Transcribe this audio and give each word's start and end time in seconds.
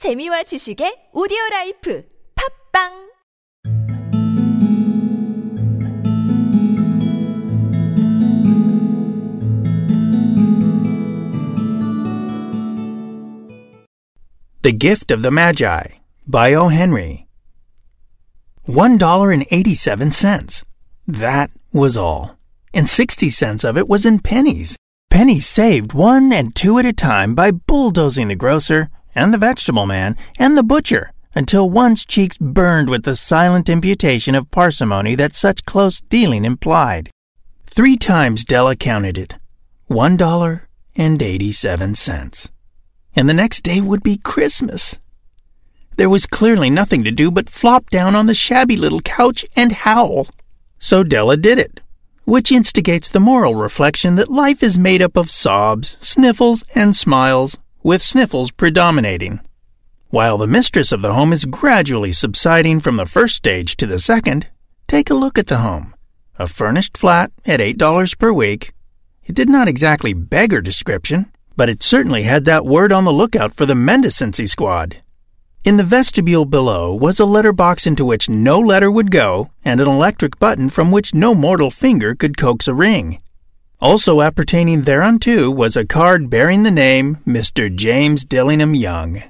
재미와 0.00 0.43
지식의 0.43 1.11
오디오 1.13 1.37
라이프 1.51 2.03
팝빵 2.73 3.11
The 14.63 14.73
Gift 14.73 15.11
of 15.11 15.21
the 15.21 15.31
Magi 15.31 16.01
by 16.25 16.53
O. 16.53 16.69
Henry. 16.69 17.27
One 18.65 18.97
dollar 18.97 19.31
and 19.31 19.45
eighty-seven 19.51 20.11
cents. 20.11 20.63
That 21.07 21.49
was 21.73 21.97
all. 21.97 22.37
And 22.73 22.87
sixty 22.87 23.29
cents 23.29 23.63
of 23.63 23.77
it 23.77 23.89
was 23.89 24.05
in 24.05 24.19
pennies. 24.19 24.77
Pennies 25.09 25.45
saved 25.45 25.93
one 25.93 26.31
and 26.31 26.55
two 26.55 26.77
at 26.77 26.85
a 26.85 26.93
time 26.93 27.35
by 27.35 27.51
bulldozing 27.51 28.29
the 28.29 28.35
grocer 28.35 28.89
and 29.15 29.33
the 29.33 29.37
vegetable 29.37 29.85
man 29.85 30.15
and 30.37 30.57
the 30.57 30.63
butcher 30.63 31.11
until 31.33 31.69
one's 31.69 32.05
cheeks 32.05 32.37
burned 32.37 32.89
with 32.89 33.03
the 33.03 33.15
silent 33.15 33.69
imputation 33.69 34.35
of 34.35 34.51
parsimony 34.51 35.15
that 35.15 35.35
such 35.35 35.65
close 35.65 36.01
dealing 36.01 36.45
implied. 36.45 37.09
Three 37.65 37.97
times 37.97 38.43
Della 38.43 38.75
counted 38.75 39.17
it. 39.17 39.35
One 39.87 40.17
dollar 40.17 40.67
and 40.95 41.21
eighty-seven 41.21 41.95
cents 41.95 42.49
and 43.15 43.27
the 43.27 43.33
next 43.33 43.61
day 43.61 43.81
would 43.81 44.03
be 44.03 44.17
Christmas. 44.17 44.97
There 45.97 46.09
was 46.09 46.25
clearly 46.25 46.69
nothing 46.69 47.03
to 47.03 47.11
do 47.11 47.29
but 47.29 47.49
flop 47.49 47.89
down 47.89 48.15
on 48.15 48.25
the 48.25 48.33
shabby 48.33 48.77
little 48.77 49.01
couch 49.01 49.45
and 49.55 49.71
howl. 49.71 50.27
So 50.79 51.03
Della 51.03 51.37
did 51.37 51.59
it, 51.59 51.81
which 52.25 52.51
instigates 52.51 53.09
the 53.09 53.19
moral 53.19 53.55
reflection 53.55 54.15
that 54.15 54.31
life 54.31 54.63
is 54.63 54.79
made 54.79 55.01
up 55.01 55.17
of 55.17 55.29
sobs, 55.29 55.97
sniffles, 55.99 56.63
and 56.73 56.95
smiles, 56.95 57.57
with 57.83 58.01
sniffles 58.01 58.51
predominating. 58.51 59.41
While 60.09 60.37
the 60.37 60.47
mistress 60.47 60.91
of 60.91 61.01
the 61.01 61.13
home 61.13 61.31
is 61.31 61.45
gradually 61.45 62.11
subsiding 62.11 62.81
from 62.81 62.97
the 62.97 63.05
first 63.05 63.35
stage 63.35 63.77
to 63.77 63.87
the 63.87 63.99
second, 63.99 64.49
take 64.87 65.09
a 65.09 65.13
look 65.13 65.37
at 65.37 65.47
the 65.47 65.59
home. 65.59 65.93
A 66.37 66.47
furnished 66.47 66.97
flat 66.97 67.31
at 67.45 67.59
$8 67.59 68.17
per 68.17 68.33
week. 68.33 68.73
It 69.23 69.35
did 69.35 69.49
not 69.49 69.67
exactly 69.67 70.13
beggar 70.13 70.61
description, 70.61 71.31
but 71.55 71.69
it 71.69 71.83
certainly 71.83 72.23
had 72.23 72.45
that 72.45 72.65
word 72.65 72.91
on 72.91 73.05
the 73.05 73.13
lookout 73.13 73.53
for 73.53 73.65
the 73.65 73.75
mendicancy 73.75 74.47
squad. 74.47 74.97
In 75.63 75.77
the 75.77 75.83
vestibule 75.83 76.45
below 76.45 76.93
was 76.93 77.19
a 77.19 77.25
letter 77.25 77.53
box 77.53 77.85
into 77.85 78.03
which 78.03 78.27
no 78.27 78.59
letter 78.59 78.89
would 78.89 79.11
go, 79.11 79.51
and 79.63 79.79
an 79.79 79.87
electric 79.87 80.39
button 80.39 80.69
from 80.69 80.91
which 80.91 81.13
no 81.13 81.35
mortal 81.35 81.69
finger 81.69 82.15
could 82.15 82.35
coax 82.35 82.67
a 82.67 82.73
ring. 82.73 83.21
Also 83.81 84.21
appertaining 84.21 84.83
thereunto 84.83 85.49
was 85.49 85.75
a 85.75 85.83
card 85.83 86.29
bearing 86.29 86.61
the 86.61 86.69
name 86.69 87.17
Mr. 87.25 87.73
James 87.73 88.23
Dillingham 88.23 88.75
Young. 88.75 89.23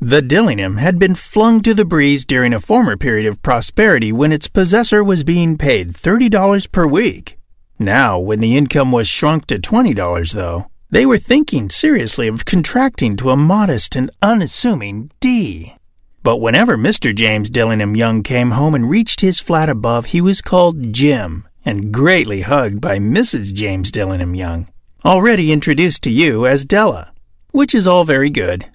The 0.00 0.20
Dillingham 0.20 0.78
had 0.78 0.98
been 0.98 1.14
flung 1.14 1.60
to 1.60 1.72
the 1.72 1.84
breeze 1.84 2.24
during 2.24 2.52
a 2.52 2.58
former 2.58 2.96
period 2.96 3.28
of 3.28 3.40
prosperity 3.42 4.10
when 4.10 4.32
its 4.32 4.48
possessor 4.48 5.04
was 5.04 5.22
being 5.22 5.56
paid 5.56 5.92
$30 5.92 6.72
per 6.72 6.84
week. 6.84 7.38
Now, 7.78 8.18
when 8.18 8.40
the 8.40 8.56
income 8.56 8.90
was 8.90 9.06
shrunk 9.06 9.46
to 9.46 9.58
$20, 9.60 10.32
though, 10.34 10.66
they 10.90 11.06
were 11.06 11.16
thinking 11.16 11.70
seriously 11.70 12.26
of 12.26 12.44
contracting 12.44 13.16
to 13.18 13.30
a 13.30 13.36
modest 13.36 13.94
and 13.94 14.10
unassuming 14.20 15.12
D. 15.20 15.76
But 16.24 16.38
whenever 16.38 16.76
Mr. 16.76 17.14
James 17.14 17.48
Dillingham 17.48 17.94
Young 17.94 18.24
came 18.24 18.50
home 18.50 18.74
and 18.74 18.90
reached 18.90 19.20
his 19.20 19.38
flat 19.38 19.68
above, 19.68 20.06
he 20.06 20.20
was 20.20 20.42
called 20.42 20.92
Jim 20.92 21.46
and 21.64 21.92
greatly 21.92 22.42
hugged 22.42 22.80
by 22.80 22.98
Mrs. 22.98 23.52
James 23.52 23.90
Dillingham 23.90 24.34
Young, 24.34 24.68
already 25.04 25.52
introduced 25.52 26.02
to 26.02 26.10
you 26.10 26.46
as 26.46 26.64
Della, 26.64 27.12
which 27.50 27.74
is 27.74 27.86
all 27.86 28.04
very 28.04 28.30
good, 28.30 28.66